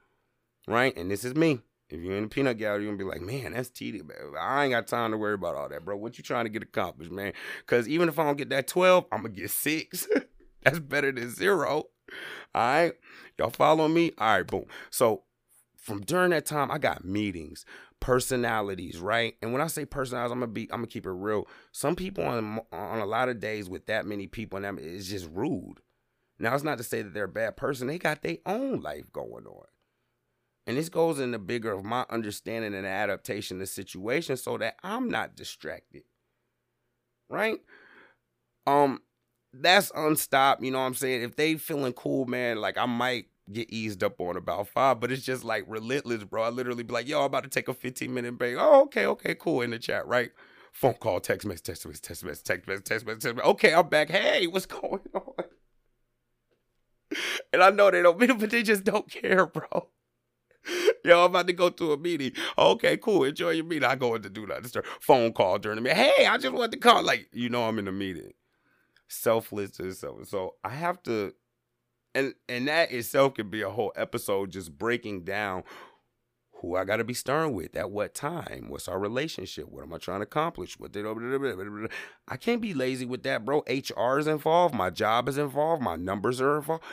[0.67, 0.97] Right?
[0.97, 1.61] And this is me.
[1.93, 4.07] If you're in the peanut gallery, you're gonna be like, man, that's tedious.
[4.41, 5.95] I ain't got time to worry about all that, bro.
[5.95, 7.35] What you trying to get accomplished, man?
[7.61, 10.09] Because even if I don't get that 12, I'm gonna get six.
[10.63, 11.69] that's better than zero.
[11.71, 11.87] All
[12.55, 12.93] right.
[13.39, 14.13] Y'all follow me?
[14.17, 14.65] All right, boom.
[14.89, 15.25] So
[15.77, 17.67] from during that time, I got meetings,
[18.01, 19.35] personalities, right?
[19.43, 21.47] And when I say personalities, I'm gonna be, I'm gonna keep it real.
[21.73, 25.11] Some people on on a lot of days with that many people, and that is
[25.11, 25.77] just rude.
[26.39, 27.87] Now it's not to say that they're a bad person.
[27.87, 29.67] They got their own life going on.
[30.67, 34.77] And this goes in the bigger of my understanding and adaptation to situation so that
[34.83, 36.03] I'm not distracted.
[37.29, 37.59] Right?
[38.67, 39.01] Um,
[39.53, 41.23] that's unstopped, you know what I'm saying?
[41.23, 45.11] If they feeling cool, man, like I might get eased up on about five, but
[45.11, 46.45] it's just like relentless, bro.
[46.45, 48.57] I literally be like, yo, I'm about to take a 15 minute break.
[48.59, 50.31] Oh, okay, okay, cool in the chat, right?
[50.73, 53.51] Phone call, text message, text message, text message, text message, text message, text message.
[53.51, 54.11] Okay, I'm back.
[54.11, 55.45] Hey, what's going on?
[57.53, 59.89] And I know they don't but they just don't care, bro.
[61.05, 62.33] Yo, I'm about to go to a meeting.
[62.57, 63.25] Okay, cool.
[63.25, 63.89] Enjoy your meeting.
[63.89, 64.63] I go in to do that.
[64.63, 65.99] Just a phone call during the meeting.
[65.99, 67.03] Hey, I just want to call.
[67.03, 68.33] Like, you know, I'm in a meeting.
[69.09, 70.27] Selfless to self.
[70.29, 71.35] So I have to,
[72.15, 75.65] and and that itself could be a whole episode just breaking down
[76.63, 78.67] who I got to be stern with at what time.
[78.69, 79.69] What's our relationship?
[79.69, 80.79] What am I trying to accomplish?
[80.79, 81.05] What did
[82.29, 83.65] I can't be lazy with that, bro.
[83.69, 84.73] HR is involved.
[84.73, 85.83] My job is involved.
[85.83, 86.85] My numbers are involved.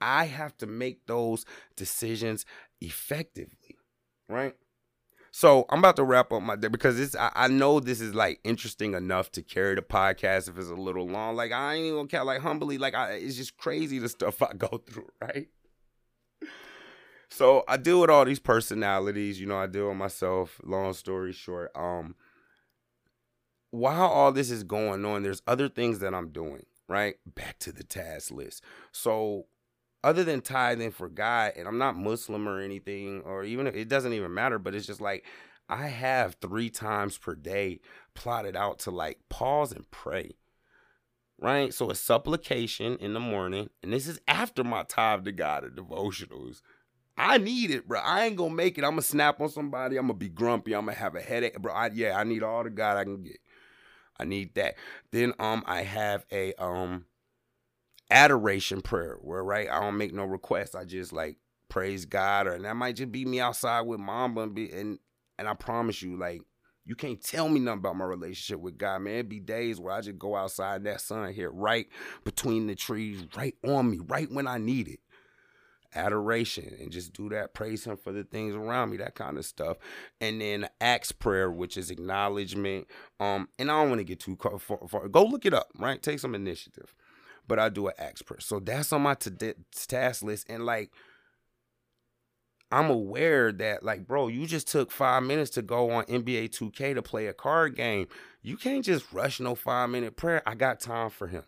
[0.00, 1.44] I have to make those
[1.76, 2.44] decisions
[2.80, 3.76] effectively,
[4.28, 4.54] right?
[5.36, 8.14] So I'm about to wrap up my day because it's I, I, know this is
[8.14, 11.36] like interesting enough to carry the podcast if it's a little long.
[11.36, 14.40] Like I ain't even gonna care like humbly, like I it's just crazy the stuff
[14.40, 15.48] I go through, right?
[17.28, 21.34] So I deal with all these personalities, you know, I deal with myself, long story
[21.34, 21.70] short.
[21.74, 22.14] Um
[23.72, 27.16] while all this is going on, there's other things that I'm doing, right?
[27.26, 28.64] Back to the task list.
[28.90, 29.48] So
[30.04, 33.88] other than tithing for God, and I'm not Muslim or anything, or even if it
[33.88, 35.24] doesn't even matter, but it's just like
[35.68, 37.80] I have three times per day
[38.14, 40.36] plotted out to like pause and pray.
[41.38, 41.74] Right?
[41.74, 45.76] So a supplication in the morning, and this is after my tithe to God and
[45.76, 46.62] devotionals.
[47.18, 48.00] I need it, bro.
[48.00, 48.84] I ain't gonna make it.
[48.84, 49.96] I'm gonna snap on somebody.
[49.96, 50.74] I'm gonna be grumpy.
[50.74, 51.72] I'm gonna have a headache, bro.
[51.72, 53.38] I, yeah, I need all the God I can get.
[54.18, 54.76] I need that.
[55.12, 57.06] Then um, I have a um
[58.10, 60.74] adoration prayer where right I don't make no requests.
[60.74, 61.38] I just like
[61.68, 64.98] praise God or and that might just be me outside with mama and be and
[65.38, 66.42] and I promise you like
[66.84, 69.14] You can't tell me nothing about my relationship with God, man.
[69.16, 71.88] It be days where I just go outside, that sun hit right
[72.24, 75.00] between the trees, right on me, right when I need it.
[75.94, 79.46] Adoration and just do that, praise Him for the things around me, that kind of
[79.46, 79.78] stuff.
[80.20, 82.86] And then Acts prayer, which is acknowledgement.
[83.18, 85.08] Um, and I don't want to get too far, far.
[85.08, 86.02] Go look it up, right?
[86.02, 86.94] Take some initiative.
[87.48, 89.30] But I do an Acts prayer, so that's on my t-
[89.86, 90.46] task list.
[90.48, 90.90] And like,
[92.72, 96.94] I'm aware that, like, bro, you just took five minutes to go on NBA 2K
[96.94, 98.08] to play a card game.
[98.42, 100.42] You can't just rush no five minute prayer.
[100.46, 101.44] I got time for him.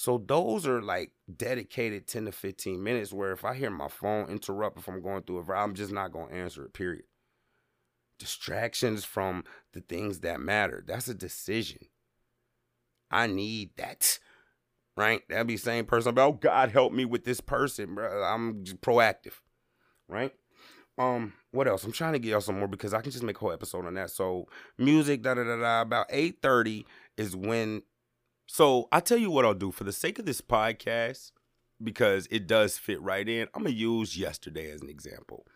[0.00, 4.30] So those are like dedicated 10 to 15 minutes where if I hear my phone
[4.30, 7.04] interrupt, if I'm going through it, I'm just not going to answer it, period.
[8.18, 10.82] Distractions from the things that matter.
[10.86, 11.80] That's a decision.
[13.10, 14.18] I need that.
[14.96, 15.22] Right?
[15.28, 16.18] That'd be the same person.
[16.18, 18.22] Oh, God, help me with this person, bro.
[18.22, 19.34] I'm proactive
[20.10, 20.32] right?
[20.98, 21.84] Um, what else?
[21.84, 23.86] I'm trying to get y'all some more because I can just make a whole episode
[23.86, 24.10] on that.
[24.10, 25.80] So music, da da da da.
[25.82, 26.84] About 8:30
[27.16, 27.82] is when.
[28.46, 31.30] So I tell you what I'll do for the sake of this podcast,
[31.82, 33.48] because it does fit right in.
[33.54, 35.46] I'm gonna use yesterday as an example.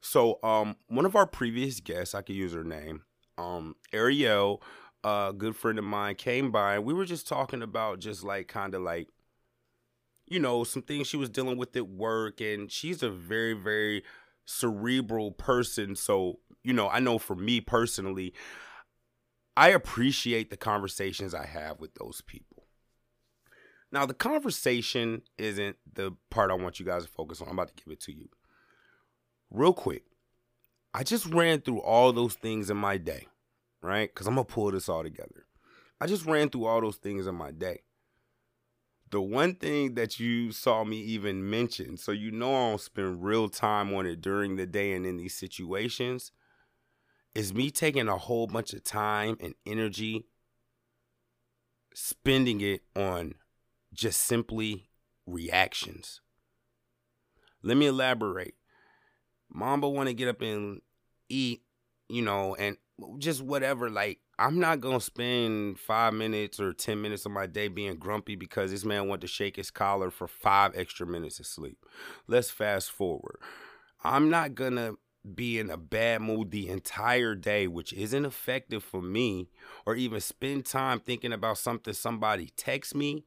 [0.00, 3.02] So um, one of our previous guests, I could use her name,
[3.38, 4.62] um, Ariel,
[5.04, 8.48] a good friend of mine, came by and we were just talking about just like
[8.48, 9.08] kind of like
[10.32, 12.40] you know, some things she was dealing with at work.
[12.40, 14.02] And she's a very, very
[14.46, 15.94] cerebral person.
[15.94, 18.32] So, you know, I know for me personally,
[19.56, 22.64] I appreciate the conversations I have with those people.
[23.90, 27.48] Now, the conversation isn't the part I want you guys to focus on.
[27.48, 28.30] I'm about to give it to you.
[29.50, 30.04] Real quick,
[30.94, 33.26] I just ran through all those things in my day,
[33.82, 34.08] right?
[34.08, 35.46] Because I'm going to pull this all together.
[36.00, 37.80] I just ran through all those things in my day
[39.12, 43.22] the one thing that you saw me even mention, so you know I don't spend
[43.22, 46.32] real time on it during the day and in these situations,
[47.34, 50.24] is me taking a whole bunch of time and energy
[51.94, 53.34] spending it on
[53.92, 54.88] just simply
[55.26, 56.22] reactions.
[57.62, 58.54] Let me elaborate.
[59.52, 60.80] Mamba want to get up and
[61.28, 61.60] eat,
[62.08, 62.78] you know, and
[63.18, 67.68] just whatever like I'm not gonna spend five minutes or ten minutes of my day
[67.68, 71.46] being grumpy because this man wanted to shake his collar for five extra minutes of
[71.46, 71.78] sleep.
[72.26, 73.36] Let's fast forward.
[74.04, 74.94] I'm not gonna
[75.34, 79.48] be in a bad mood the entire day, which isn't effective for me,
[79.86, 83.24] or even spend time thinking about something somebody texts me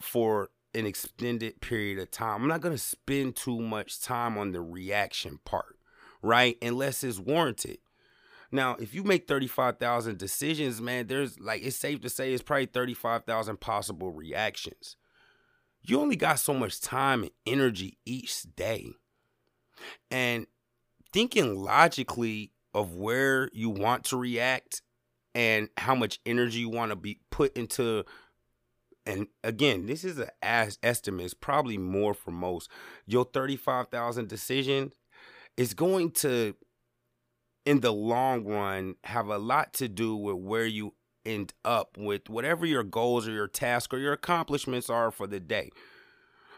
[0.00, 2.42] for an extended period of time.
[2.42, 5.78] I'm not gonna spend too much time on the reaction part,
[6.22, 6.58] right?
[6.60, 7.78] Unless it's warranted.
[8.52, 12.66] Now, if you make 35,000 decisions, man, there's like, it's safe to say it's probably
[12.66, 14.96] 35,000 possible reactions.
[15.82, 18.92] You only got so much time and energy each day.
[20.10, 20.46] And
[21.12, 24.82] thinking logically of where you want to react
[25.34, 28.04] and how much energy you want to be put into
[29.06, 30.30] and again, this is an
[30.82, 31.26] estimate.
[31.26, 32.68] It's probably more for most.
[33.06, 34.92] Your 35,000 decision
[35.56, 36.56] is going to
[37.66, 40.94] in the long run have a lot to do with where you
[41.26, 45.40] end up with whatever your goals or your task or your accomplishments are for the
[45.40, 45.70] day.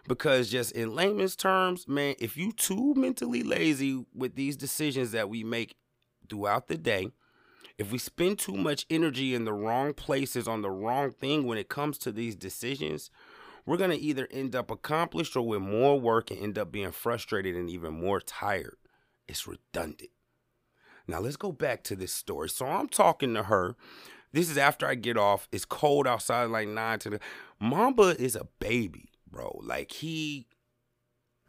[0.06, 5.30] Because just in layman's terms, man, if you too mentally lazy with these decisions that
[5.30, 5.76] we make
[6.28, 7.08] throughout the day,
[7.78, 11.56] if we spend too much energy in the wrong places on the wrong thing when
[11.56, 13.10] it comes to these decisions,
[13.64, 16.92] we're going to either end up accomplished or with more work and end up being
[16.92, 18.76] frustrated and even more tired.
[19.26, 20.10] It's redundant.
[21.08, 22.50] Now let's go back to this story.
[22.50, 23.74] So I'm talking to her.
[24.32, 25.48] This is after I get off.
[25.50, 27.20] It's cold outside, like nine to the.
[27.58, 29.58] Mamba is a baby, bro.
[29.64, 30.46] Like he,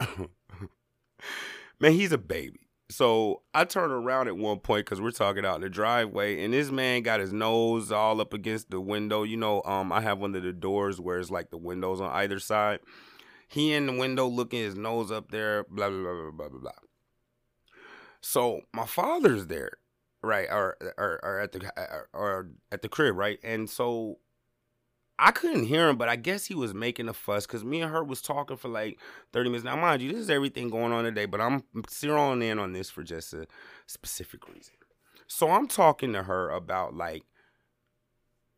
[1.78, 2.70] man, he's a baby.
[2.90, 6.52] So I turn around at one point because we're talking out in the driveway, and
[6.54, 9.22] this man got his nose all up against the window.
[9.22, 12.10] You know, um, I have one of the doors where it's like the windows on
[12.10, 12.80] either side.
[13.46, 16.89] He in the window looking his nose up there, blah blah blah blah blah blah.
[18.20, 19.78] So my father's there,
[20.22, 24.18] right, or or, or at the or, or at the crib, right, and so
[25.22, 27.92] I couldn't hear him, but I guess he was making a fuss because me and
[27.92, 28.98] her was talking for like
[29.34, 29.64] 30 minutes.
[29.66, 32.88] Now, mind you, this is everything going on today, but I'm zeroing in on this
[32.88, 33.46] for just a
[33.86, 34.74] specific reason.
[35.26, 37.24] So I'm talking to her about like,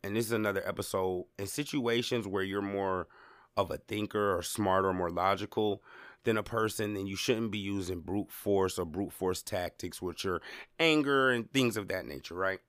[0.04, 3.08] and this is another episode, in situations where you're more
[3.56, 5.82] of a thinker or smarter or more logical,
[6.24, 10.24] than a person, then you shouldn't be using brute force or brute force tactics, which
[10.24, 10.40] are
[10.78, 12.60] anger and things of that nature, right?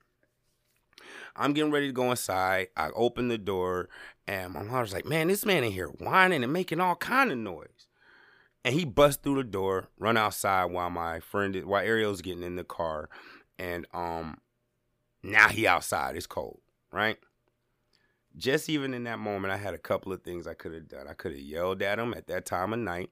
[1.36, 2.68] I'm getting ready to go inside.
[2.76, 3.88] I open the door,
[4.26, 7.38] and my mom's like, "Man, this man in here whining and making all kind of
[7.38, 7.88] noise."
[8.64, 12.56] And he busts through the door, run outside while my friend, while Ariel's getting in
[12.56, 13.08] the car,
[13.58, 14.38] and um,
[15.22, 16.16] Now he outside.
[16.16, 16.60] It's cold,
[16.92, 17.18] right?
[18.36, 21.06] Just even in that moment, I had a couple of things I could have done.
[21.08, 23.10] I could have yelled at him at that time of night,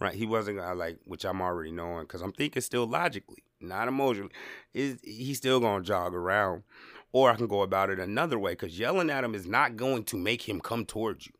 [0.00, 0.14] right?
[0.14, 4.32] He wasn't gonna like, which I'm already knowing, because I'm thinking still logically, not emotionally.
[4.72, 6.64] Is he's still gonna jog around,
[7.12, 10.04] or I can go about it another way, because yelling at him is not going
[10.04, 11.32] to make him come towards you.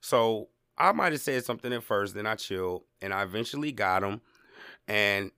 [0.00, 4.02] So I might have said something at first, then I chilled, and I eventually got
[4.02, 4.20] him,
[4.88, 5.30] and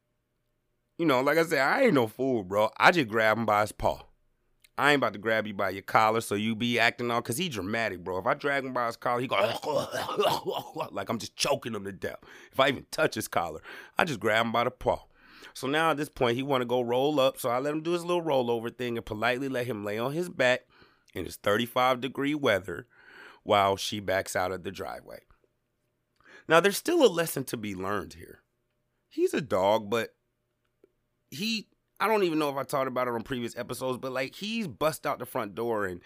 [0.98, 2.70] you know, like I said, I ain't no fool, bro.
[2.78, 4.05] I just grabbed him by his paw.
[4.78, 7.38] I ain't about to grab you by your collar so you be acting all cause
[7.38, 8.18] he dramatic, bro.
[8.18, 9.36] If I drag him by his collar, he go
[10.92, 12.18] like I'm just choking him to death.
[12.52, 13.62] If I even touch his collar,
[13.96, 15.04] I just grab him by the paw.
[15.54, 17.38] So now at this point, he want to go roll up.
[17.38, 20.12] So I let him do his little rollover thing and politely let him lay on
[20.12, 20.66] his back
[21.14, 22.86] in his 35 degree weather
[23.42, 25.20] while she backs out of the driveway.
[26.48, 28.42] Now there's still a lesson to be learned here.
[29.08, 30.10] He's a dog, but
[31.30, 34.34] he I don't even know if I talked about it on previous episodes, but like
[34.34, 36.00] he's bust out the front door and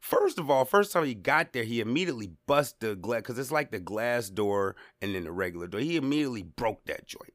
[0.00, 3.52] first of all, first time he got there, he immediately bust the glass because it's
[3.52, 5.80] like the glass door and then the regular door.
[5.80, 7.32] He immediately broke that joint.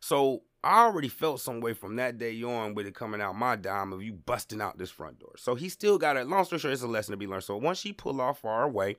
[0.00, 3.56] So I already felt some way from that day on with it coming out my
[3.56, 5.34] dime of you busting out this front door.
[5.36, 6.28] So he still got it.
[6.28, 7.44] Long story short, it's a lesson to be learned.
[7.44, 8.96] So once she pull off far away,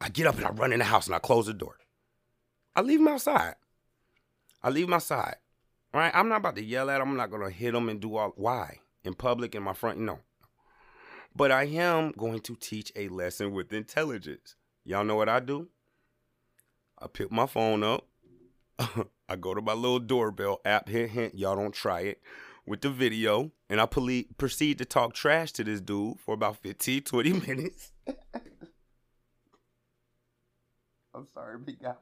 [0.00, 1.76] I get up and I run in the house and I close the door.
[2.74, 3.56] I leave him outside.
[4.62, 5.36] I leave him outside.
[5.94, 6.12] Right?
[6.14, 7.10] I'm not about to yell at him.
[7.10, 9.98] I'm not gonna hit him and do all why in public in my front.
[9.98, 10.20] No.
[11.34, 14.56] But I am going to teach a lesson with intelligence.
[14.84, 15.68] Y'all know what I do?
[16.98, 18.06] I pick my phone up.
[19.28, 20.88] I go to my little doorbell app.
[20.88, 21.34] Hint, hint.
[21.34, 22.20] Y'all don't try it
[22.66, 27.02] with the video, and I proceed to talk trash to this dude for about 15,
[27.02, 27.92] 20 minutes.
[31.14, 31.94] I'm sorry, big guy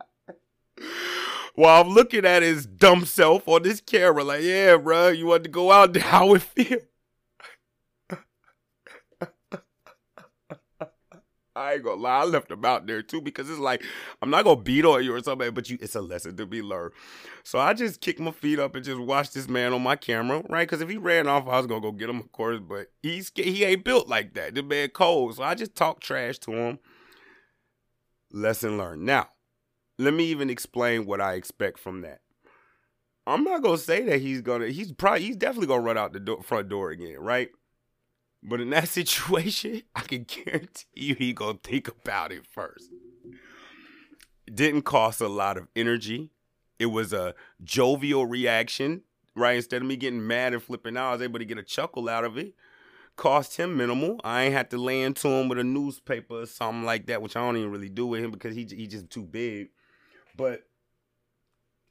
[1.55, 5.45] while I'm looking at his dumb self on this camera, like, yeah, bro, you want
[5.45, 5.97] to go out?
[5.97, 6.79] How it feel?
[11.57, 13.83] I ain't gonna lie, I left him out there too because it's like
[14.21, 16.63] I'm not gonna beat on you or something, but you it's a lesson to be
[16.63, 16.93] learned.
[17.45, 20.43] So I just kicked my feet up and just watched this man on my camera,
[20.49, 20.69] right?
[20.69, 22.59] Because if he ran off, I was gonna go get him, of course.
[22.59, 24.57] But he's he ain't built like that.
[24.57, 26.79] The man cold, so I just talked trash to him.
[28.33, 29.03] Lesson learned.
[29.03, 29.29] Now,
[29.99, 32.21] let me even explain what I expect from that.
[33.27, 34.67] I'm not gonna say that he's gonna.
[34.67, 35.23] He's probably.
[35.23, 37.49] He's definitely gonna run out the do- front door again, right?
[38.43, 42.91] But in that situation, I can guarantee you he gonna think about it first.
[44.47, 46.31] It didn't cost a lot of energy.
[46.79, 49.03] It was a jovial reaction,
[49.35, 49.57] right?
[49.57, 52.09] Instead of me getting mad and flipping out, I was able to get a chuckle
[52.09, 52.55] out of it.
[53.17, 54.21] Cost him minimal.
[54.25, 57.37] I ain't had to lay into him with a newspaper or something like that, which
[57.37, 59.71] I don't even really do with him because he he just too big.
[60.37, 60.65] But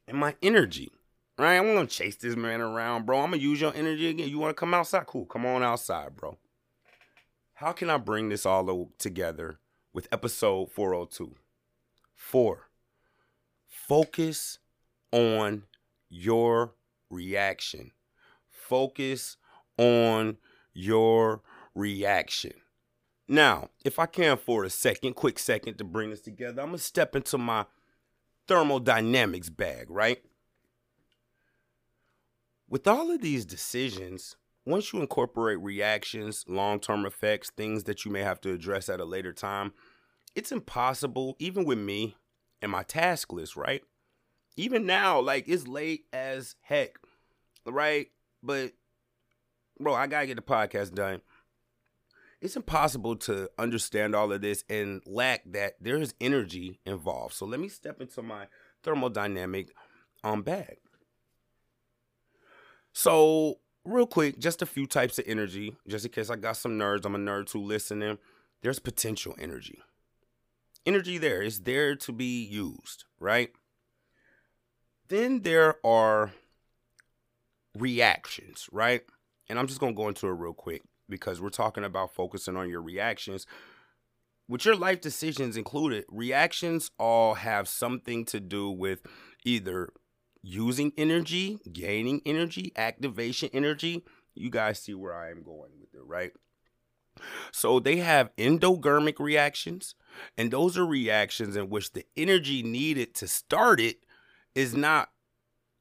[0.06, 0.92] in my energy,
[1.38, 1.56] right?
[1.56, 3.20] I'm gonna chase this man around, bro.
[3.20, 4.28] I'm gonna use your energy again.
[4.28, 5.06] You wanna come outside?
[5.06, 5.26] Cool.
[5.26, 6.36] Come on outside, bro.
[7.54, 9.58] How can I bring this all together
[9.92, 11.36] with episode 402?
[12.14, 12.68] Four,
[13.68, 14.58] focus
[15.12, 15.64] on
[16.08, 16.74] your
[17.10, 17.92] reaction.
[18.50, 19.36] Focus
[19.78, 20.36] on
[20.72, 21.42] your
[21.74, 22.52] reaction.
[23.28, 26.78] Now, if I can for a second, quick second to bring this together, I'm gonna
[26.78, 27.66] step into my
[28.48, 30.18] thermodynamics bag, right?
[32.68, 38.10] With all of these decisions, once you incorporate reactions, long term effects, things that you
[38.10, 39.72] may have to address at a later time,
[40.34, 42.16] it's impossible, even with me
[42.62, 43.82] and my task list, right?
[44.56, 46.96] Even now, like it's late as heck,
[47.66, 48.08] right?
[48.42, 48.72] But,
[49.78, 51.20] bro, I gotta get the podcast done
[52.44, 57.34] it's impossible to understand all of this and lack that there is energy involved.
[57.34, 58.48] So let me step into my
[58.84, 59.70] thermodynamic
[60.22, 60.76] um bag.
[62.92, 66.78] So real quick, just a few types of energy, just in case I got some
[66.78, 67.06] nerds.
[67.06, 68.18] I'm a nerd too listening.
[68.60, 69.82] There's potential energy.
[70.84, 73.52] Energy there is there to be used, right?
[75.08, 76.32] Then there are
[77.74, 79.00] reactions, right?
[79.48, 82.68] And I'm just gonna go into it real quick because we're talking about focusing on
[82.68, 83.46] your reactions.
[84.48, 89.00] With your life decisions included, reactions all have something to do with
[89.44, 89.90] either
[90.42, 94.04] using energy, gaining energy, activation energy.
[94.34, 96.32] You guys see where I am going with it, right?
[97.52, 99.94] So they have endergonic reactions,
[100.36, 103.98] and those are reactions in which the energy needed to start it
[104.54, 105.10] is not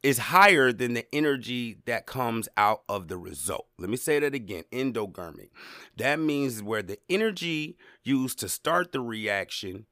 [0.03, 3.67] is higher than the energy that comes out of the result.
[3.79, 5.49] Let me say that again endergonic.
[5.97, 9.85] That means where the energy used to start the reaction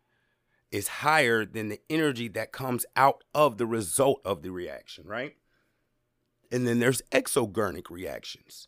[0.69, 5.35] is higher than the energy that comes out of the result of the reaction, right?
[6.51, 8.67] And then there's exergonic reactions.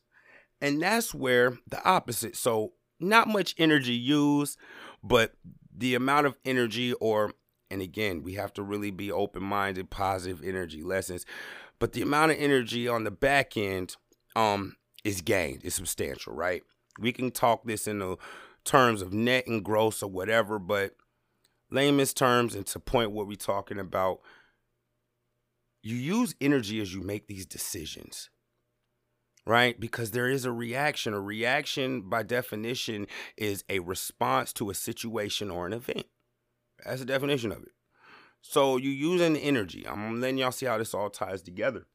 [0.62, 2.38] And that's where the opposite.
[2.38, 4.58] So, not much energy used,
[5.04, 5.34] but
[5.76, 7.34] the amount of energy, or,
[7.74, 11.26] and again, we have to really be open minded, positive energy lessons,
[11.80, 13.98] but the amount of energy on the back end
[14.36, 16.64] um, is gained, is substantial, right?
[17.00, 18.18] We can talk this in the
[18.64, 20.96] terms of net and gross or whatever, but
[21.72, 24.20] layman's terms and to point what we're talking about,
[25.82, 28.30] you use energy as you make these decisions
[29.46, 29.78] right?
[29.78, 31.14] Because there is a reaction.
[31.14, 36.06] A reaction, by definition, is a response to a situation or an event.
[36.86, 37.72] That's the definition of it.
[38.42, 39.88] So you're using energy.
[39.88, 41.86] I'm letting y'all see how this all ties together.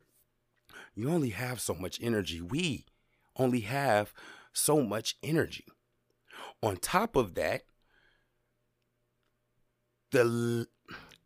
[0.95, 2.41] You only have so much energy.
[2.41, 2.87] We
[3.37, 4.13] only have
[4.53, 5.67] so much energy.
[6.63, 7.63] On top of that,
[10.11, 10.67] the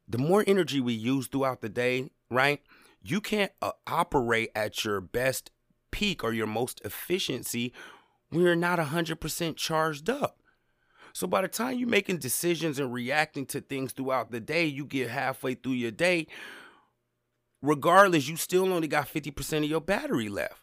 [0.09, 2.61] the more energy we use throughout the day, right?
[3.01, 5.51] You can't uh, operate at your best
[5.91, 7.73] peak or your most efficiency
[8.31, 10.41] when you're not 100% charged up.
[11.13, 14.85] So by the time you're making decisions and reacting to things throughout the day, you
[14.85, 16.27] get halfway through your day,
[17.61, 20.61] regardless, you still only got 50% of your battery left.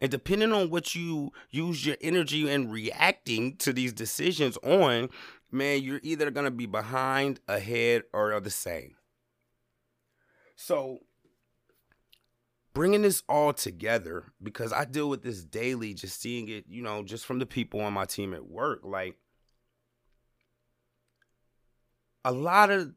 [0.00, 5.08] And depending on what you use your energy and reacting to these decisions on,
[5.50, 8.96] man, you're either going to be behind, ahead, or the same.
[10.56, 10.98] So
[12.74, 17.02] bringing this all together because I deal with this daily, just seeing it, you know,
[17.02, 18.80] just from the people on my team at work.
[18.84, 19.16] Like
[22.24, 22.92] a lot of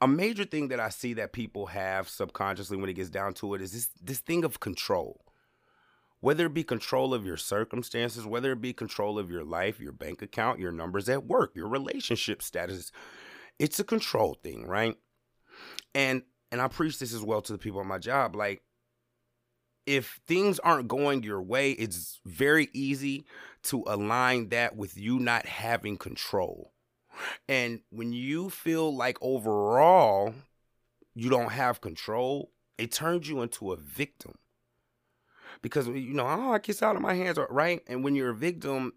[0.00, 3.54] a major thing that I see that people have subconsciously when it gets down to
[3.54, 5.24] it is this this thing of control.
[6.20, 9.92] Whether it be control of your circumstances, whether it be control of your life, your
[9.92, 12.92] bank account, your numbers at work, your relationship status,
[13.58, 14.96] it's a control thing, right?
[15.94, 18.36] And and I preach this as well to the people on my job.
[18.36, 18.62] Like
[19.86, 23.24] if things aren't going your way, it's very easy
[23.64, 26.71] to align that with you not having control.
[27.48, 30.34] And when you feel like overall
[31.14, 34.34] you don't have control, it turns you into a victim.
[35.60, 37.82] Because you know, oh, I kiss out of my hands, right?
[37.86, 38.94] And when you're a victim,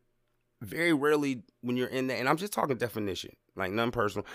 [0.62, 4.26] very rarely when you're in that, and I'm just talking definition, like none personal,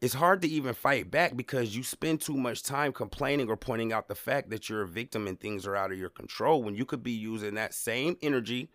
[0.00, 3.92] it's hard to even fight back because you spend too much time complaining or pointing
[3.92, 6.76] out the fact that you're a victim and things are out of your control when
[6.76, 8.70] you could be using that same energy,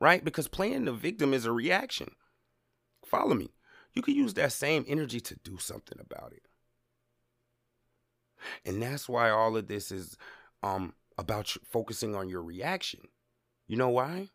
[0.00, 0.24] right?
[0.24, 2.12] Because playing the victim is a reaction.
[3.04, 3.50] Follow me.
[3.94, 6.46] You can use that same energy to do something about it.
[8.64, 10.16] And that's why all of this is
[10.62, 13.00] um, about focusing on your reaction.
[13.66, 14.28] You know why?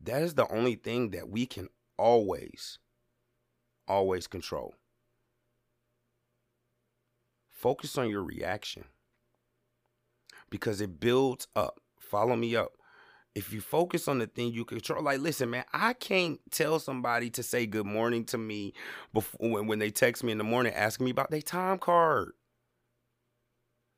[0.00, 2.78] That is the only thing that we can always,
[3.86, 4.74] always control.
[7.50, 8.84] Focus on your reaction
[10.50, 11.80] because it builds up.
[12.00, 12.72] Follow me up.
[13.34, 17.30] If you focus on the thing you control, like, listen, man, I can't tell somebody
[17.30, 18.74] to say good morning to me
[19.14, 22.32] before when, when they text me in the morning asking me about their time card.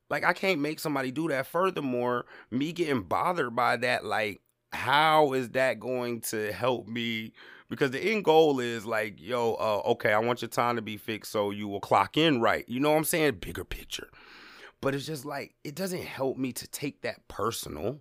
[0.08, 1.46] Like, I can't make somebody do that.
[1.46, 4.40] Furthermore, me getting bothered by that, like,
[4.72, 7.32] how is that going to help me
[7.68, 10.96] because the end goal is like, yo, uh, okay, I want your time to be
[10.96, 12.64] fixed so you will clock in right.
[12.68, 13.38] You know what I'm saying?
[13.40, 14.10] Bigger picture.
[14.80, 18.00] But it's just like, it doesn't help me to take that personal.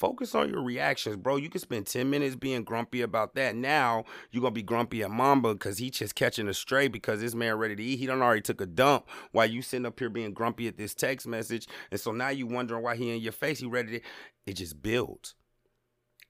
[0.00, 1.36] Focus on your reactions, bro.
[1.36, 3.54] You can spend 10 minutes being grumpy about that.
[3.54, 7.34] Now you're gonna be grumpy at Mamba because he just catching a stray because this
[7.34, 7.98] man ready to eat.
[7.98, 10.94] He done already took a dump while you sitting up here being grumpy at this
[10.94, 11.68] text message.
[11.90, 13.60] And so now you wondering why he in your face.
[13.60, 14.06] He ready to
[14.46, 15.34] it just builds.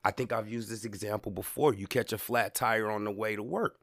[0.03, 1.73] I think I've used this example before.
[1.73, 3.77] You catch a flat tire on the way to work.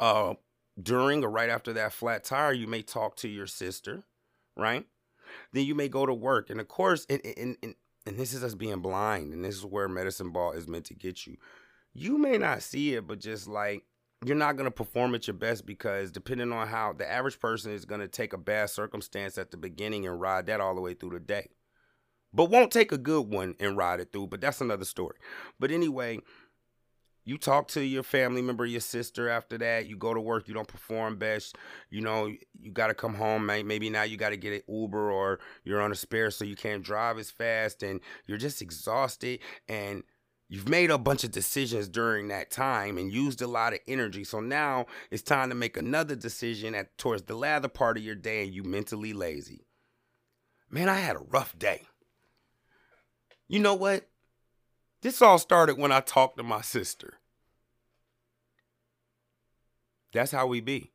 [0.00, 0.34] Uh,
[0.82, 4.02] during or right after that flat tire, you may talk to your sister,
[4.56, 4.84] right?
[5.52, 6.50] Then you may go to work.
[6.50, 7.74] And of course, and, and, and,
[8.06, 10.94] and this is us being blind, and this is where medicine ball is meant to
[10.94, 11.36] get you.
[11.92, 13.84] You may not see it, but just like
[14.24, 17.72] you're not going to perform at your best because depending on how the average person
[17.72, 20.80] is going to take a bad circumstance at the beginning and ride that all the
[20.80, 21.48] way through the day
[22.36, 24.26] but won't take a good one and ride it through.
[24.26, 25.16] But that's another story.
[25.58, 26.20] But anyway,
[27.26, 29.88] you talk to your family member, your sister after that.
[29.88, 31.56] You go to work, you don't perform best.
[31.90, 33.44] You know, you got to come home.
[33.44, 36.54] Maybe now you got to get an Uber or you're on a spare so you
[36.54, 39.40] can't drive as fast and you're just exhausted.
[39.68, 40.04] And
[40.48, 44.22] you've made a bunch of decisions during that time and used a lot of energy.
[44.22, 48.14] So now it's time to make another decision at towards the latter part of your
[48.14, 49.66] day and you mentally lazy.
[50.70, 51.82] Man, I had a rough day.
[53.48, 54.08] You know what?
[55.06, 57.14] This all started when I talked to my sister.
[60.12, 60.90] That's how we be.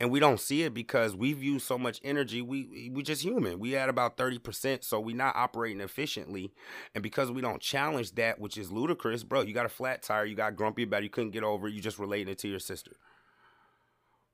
[0.00, 2.42] and we don't see it because we've used so much energy.
[2.42, 3.58] We we just human.
[3.60, 6.52] We had about thirty percent, so we not operating efficiently,
[6.94, 9.42] and because we don't challenge that, which is ludicrous, bro.
[9.42, 11.74] You got a flat tire, you got grumpy about it, you couldn't get over it,
[11.74, 12.92] you just relating it to your sister.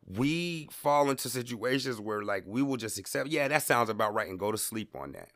[0.06, 4.28] We fall into situations where like we will just accept, yeah, that sounds about right,
[4.28, 5.30] and go to sleep on that.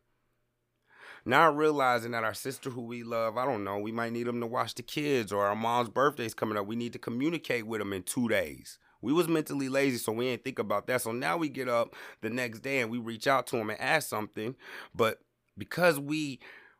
[1.24, 4.40] Not realizing that our sister who we love, I don't know, we might need them
[4.40, 6.66] to watch the kids or our mom's birthday's coming up.
[6.66, 10.28] We need to communicate with them in two days we was mentally lazy, so we
[10.28, 11.02] ain't think about that.
[11.02, 13.80] So now we get up the next day and we reach out to them and
[13.80, 14.54] ask something.
[14.94, 15.18] But
[15.58, 16.38] because we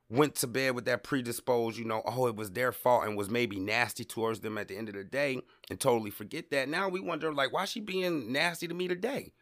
[0.09, 3.29] went to bed with that predisposed, you know, oh, it was their fault and was
[3.29, 6.69] maybe nasty towards them at the end of the day and totally forget that.
[6.69, 9.33] Now we wonder, like, why she being nasty to me today?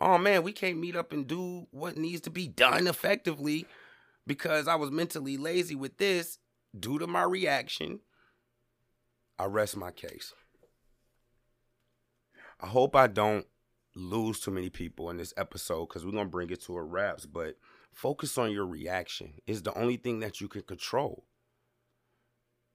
[0.00, 3.66] Oh man, we can't meet up and do what needs to be done effectively
[4.28, 6.38] because I was mentally lazy with this
[6.78, 8.00] due to my reaction.
[9.38, 10.34] I rest my case.
[12.60, 13.46] I hope I don't
[13.96, 17.24] lose too many people in this episode because we're gonna bring it to a wraps.
[17.24, 17.56] But
[17.92, 19.34] focus on your reaction.
[19.46, 21.24] Is the only thing that you can control.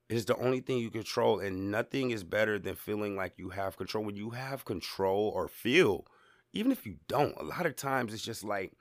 [0.10, 3.78] It's the only thing you control, and nothing is better than feeling like you have
[3.78, 4.04] control.
[4.04, 6.06] When you have control or feel,
[6.52, 8.74] even if you don't, a lot of times it's just like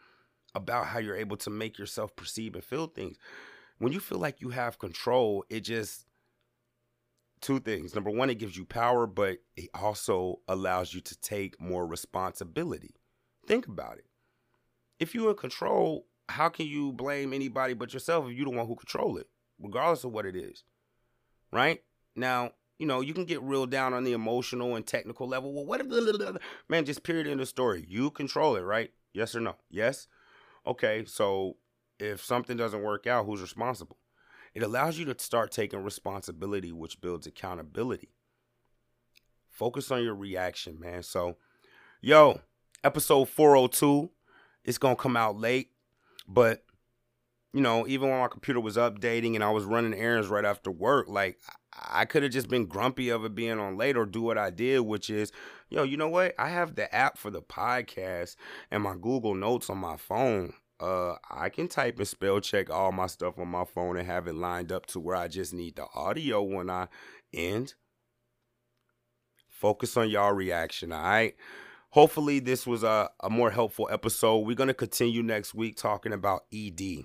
[0.54, 3.16] about how you're able to make yourself perceive and feel things.
[3.78, 6.06] When you feel like you have control, it just
[7.40, 7.94] two things.
[7.94, 12.94] Number one, it gives you power, but it also allows you to take more responsibility.
[13.46, 14.06] Think about it.
[15.00, 18.66] If you're in control, how can you blame anybody but yourself if you're the one
[18.66, 19.28] who control it,
[19.60, 20.62] regardless of what it is?
[21.52, 21.82] Right?
[22.14, 25.52] Now, you know, you can get real down on the emotional and technical level.
[25.52, 27.84] Well, what if the man just period in the story?
[27.88, 28.92] You control it, right?
[29.12, 29.56] Yes or no?
[29.70, 30.06] Yes.
[30.66, 31.56] Okay, so
[31.98, 33.98] if something doesn't work out, who's responsible?
[34.54, 38.10] It allows you to start taking responsibility, which builds accountability.
[39.48, 41.02] Focus on your reaction, man.
[41.02, 41.36] So,
[42.00, 42.40] yo,
[42.84, 44.10] episode 402,
[44.64, 45.70] it's going to come out late,
[46.28, 46.64] but
[47.52, 50.70] you know, even when my computer was updating and I was running errands right after
[50.70, 51.38] work, like
[51.74, 54.50] I could have just been grumpy of it being on late or do what I
[54.50, 55.32] did, which is,
[55.68, 56.34] yo, you know what?
[56.38, 58.36] I have the app for the podcast
[58.70, 62.90] and my Google Notes on my phone uh, I can type and spell check all
[62.90, 65.76] my stuff on my phone and have it lined up to where I just need
[65.76, 66.88] the audio when I
[67.32, 67.74] end.
[69.48, 71.36] Focus on y'all reaction, all right?
[71.90, 74.38] Hopefully, this was a, a more helpful episode.
[74.38, 77.04] We're going to continue next week talking about ED.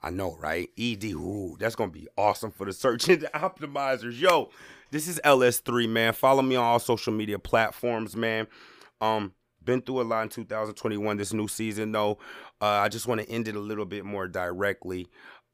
[0.00, 0.70] I know, right?
[0.78, 4.18] ED, ooh, that's to be awesome for the search engine optimizers.
[4.20, 4.50] Yo,
[4.90, 6.12] this is LS3, man.
[6.12, 8.46] Follow me on all social media platforms, man.
[9.00, 9.32] Um,
[9.68, 12.12] been through a lot in 2021 this new season though
[12.62, 15.06] uh, i just want to end it a little bit more directly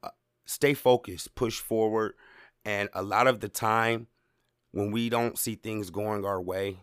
[0.04, 0.10] uh,
[0.46, 2.14] stay focused push forward
[2.64, 4.06] and a lot of the time
[4.70, 6.76] when we don't see things going our way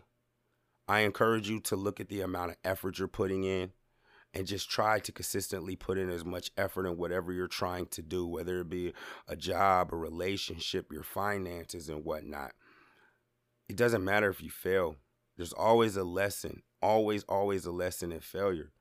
[0.86, 3.72] i encourage you to look at the amount of effort you're putting in
[4.34, 8.02] and just try to consistently put in as much effort in whatever you're trying to
[8.02, 8.92] do whether it be
[9.28, 12.52] a job a relationship your finances and whatnot
[13.68, 14.96] it doesn't matter if you fail
[15.36, 18.72] there's always a lesson always, always a lesson in failure.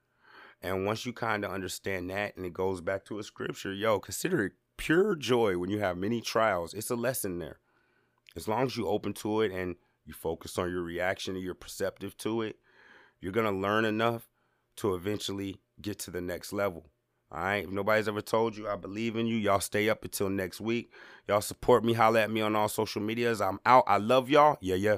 [0.62, 4.00] And once you kind of understand that, and it goes back to a scripture, yo,
[4.00, 6.74] consider it pure joy when you have many trials.
[6.74, 7.60] It's a lesson there.
[8.36, 9.76] As long as you open to it and
[10.06, 12.58] you focus on your reaction and you're perceptive to it,
[13.20, 14.28] you're gonna learn enough
[14.78, 16.86] to eventually get to the next level.
[17.32, 17.64] All right.
[17.64, 19.38] If nobody's ever told you, I believe in you.
[19.38, 20.92] Y'all stay up until next week.
[21.28, 21.94] Y'all support me.
[21.94, 23.40] Holla at me on all social medias.
[23.40, 23.86] I'm out.
[23.88, 24.58] I love y'all.
[24.60, 24.98] Yeah, yeah.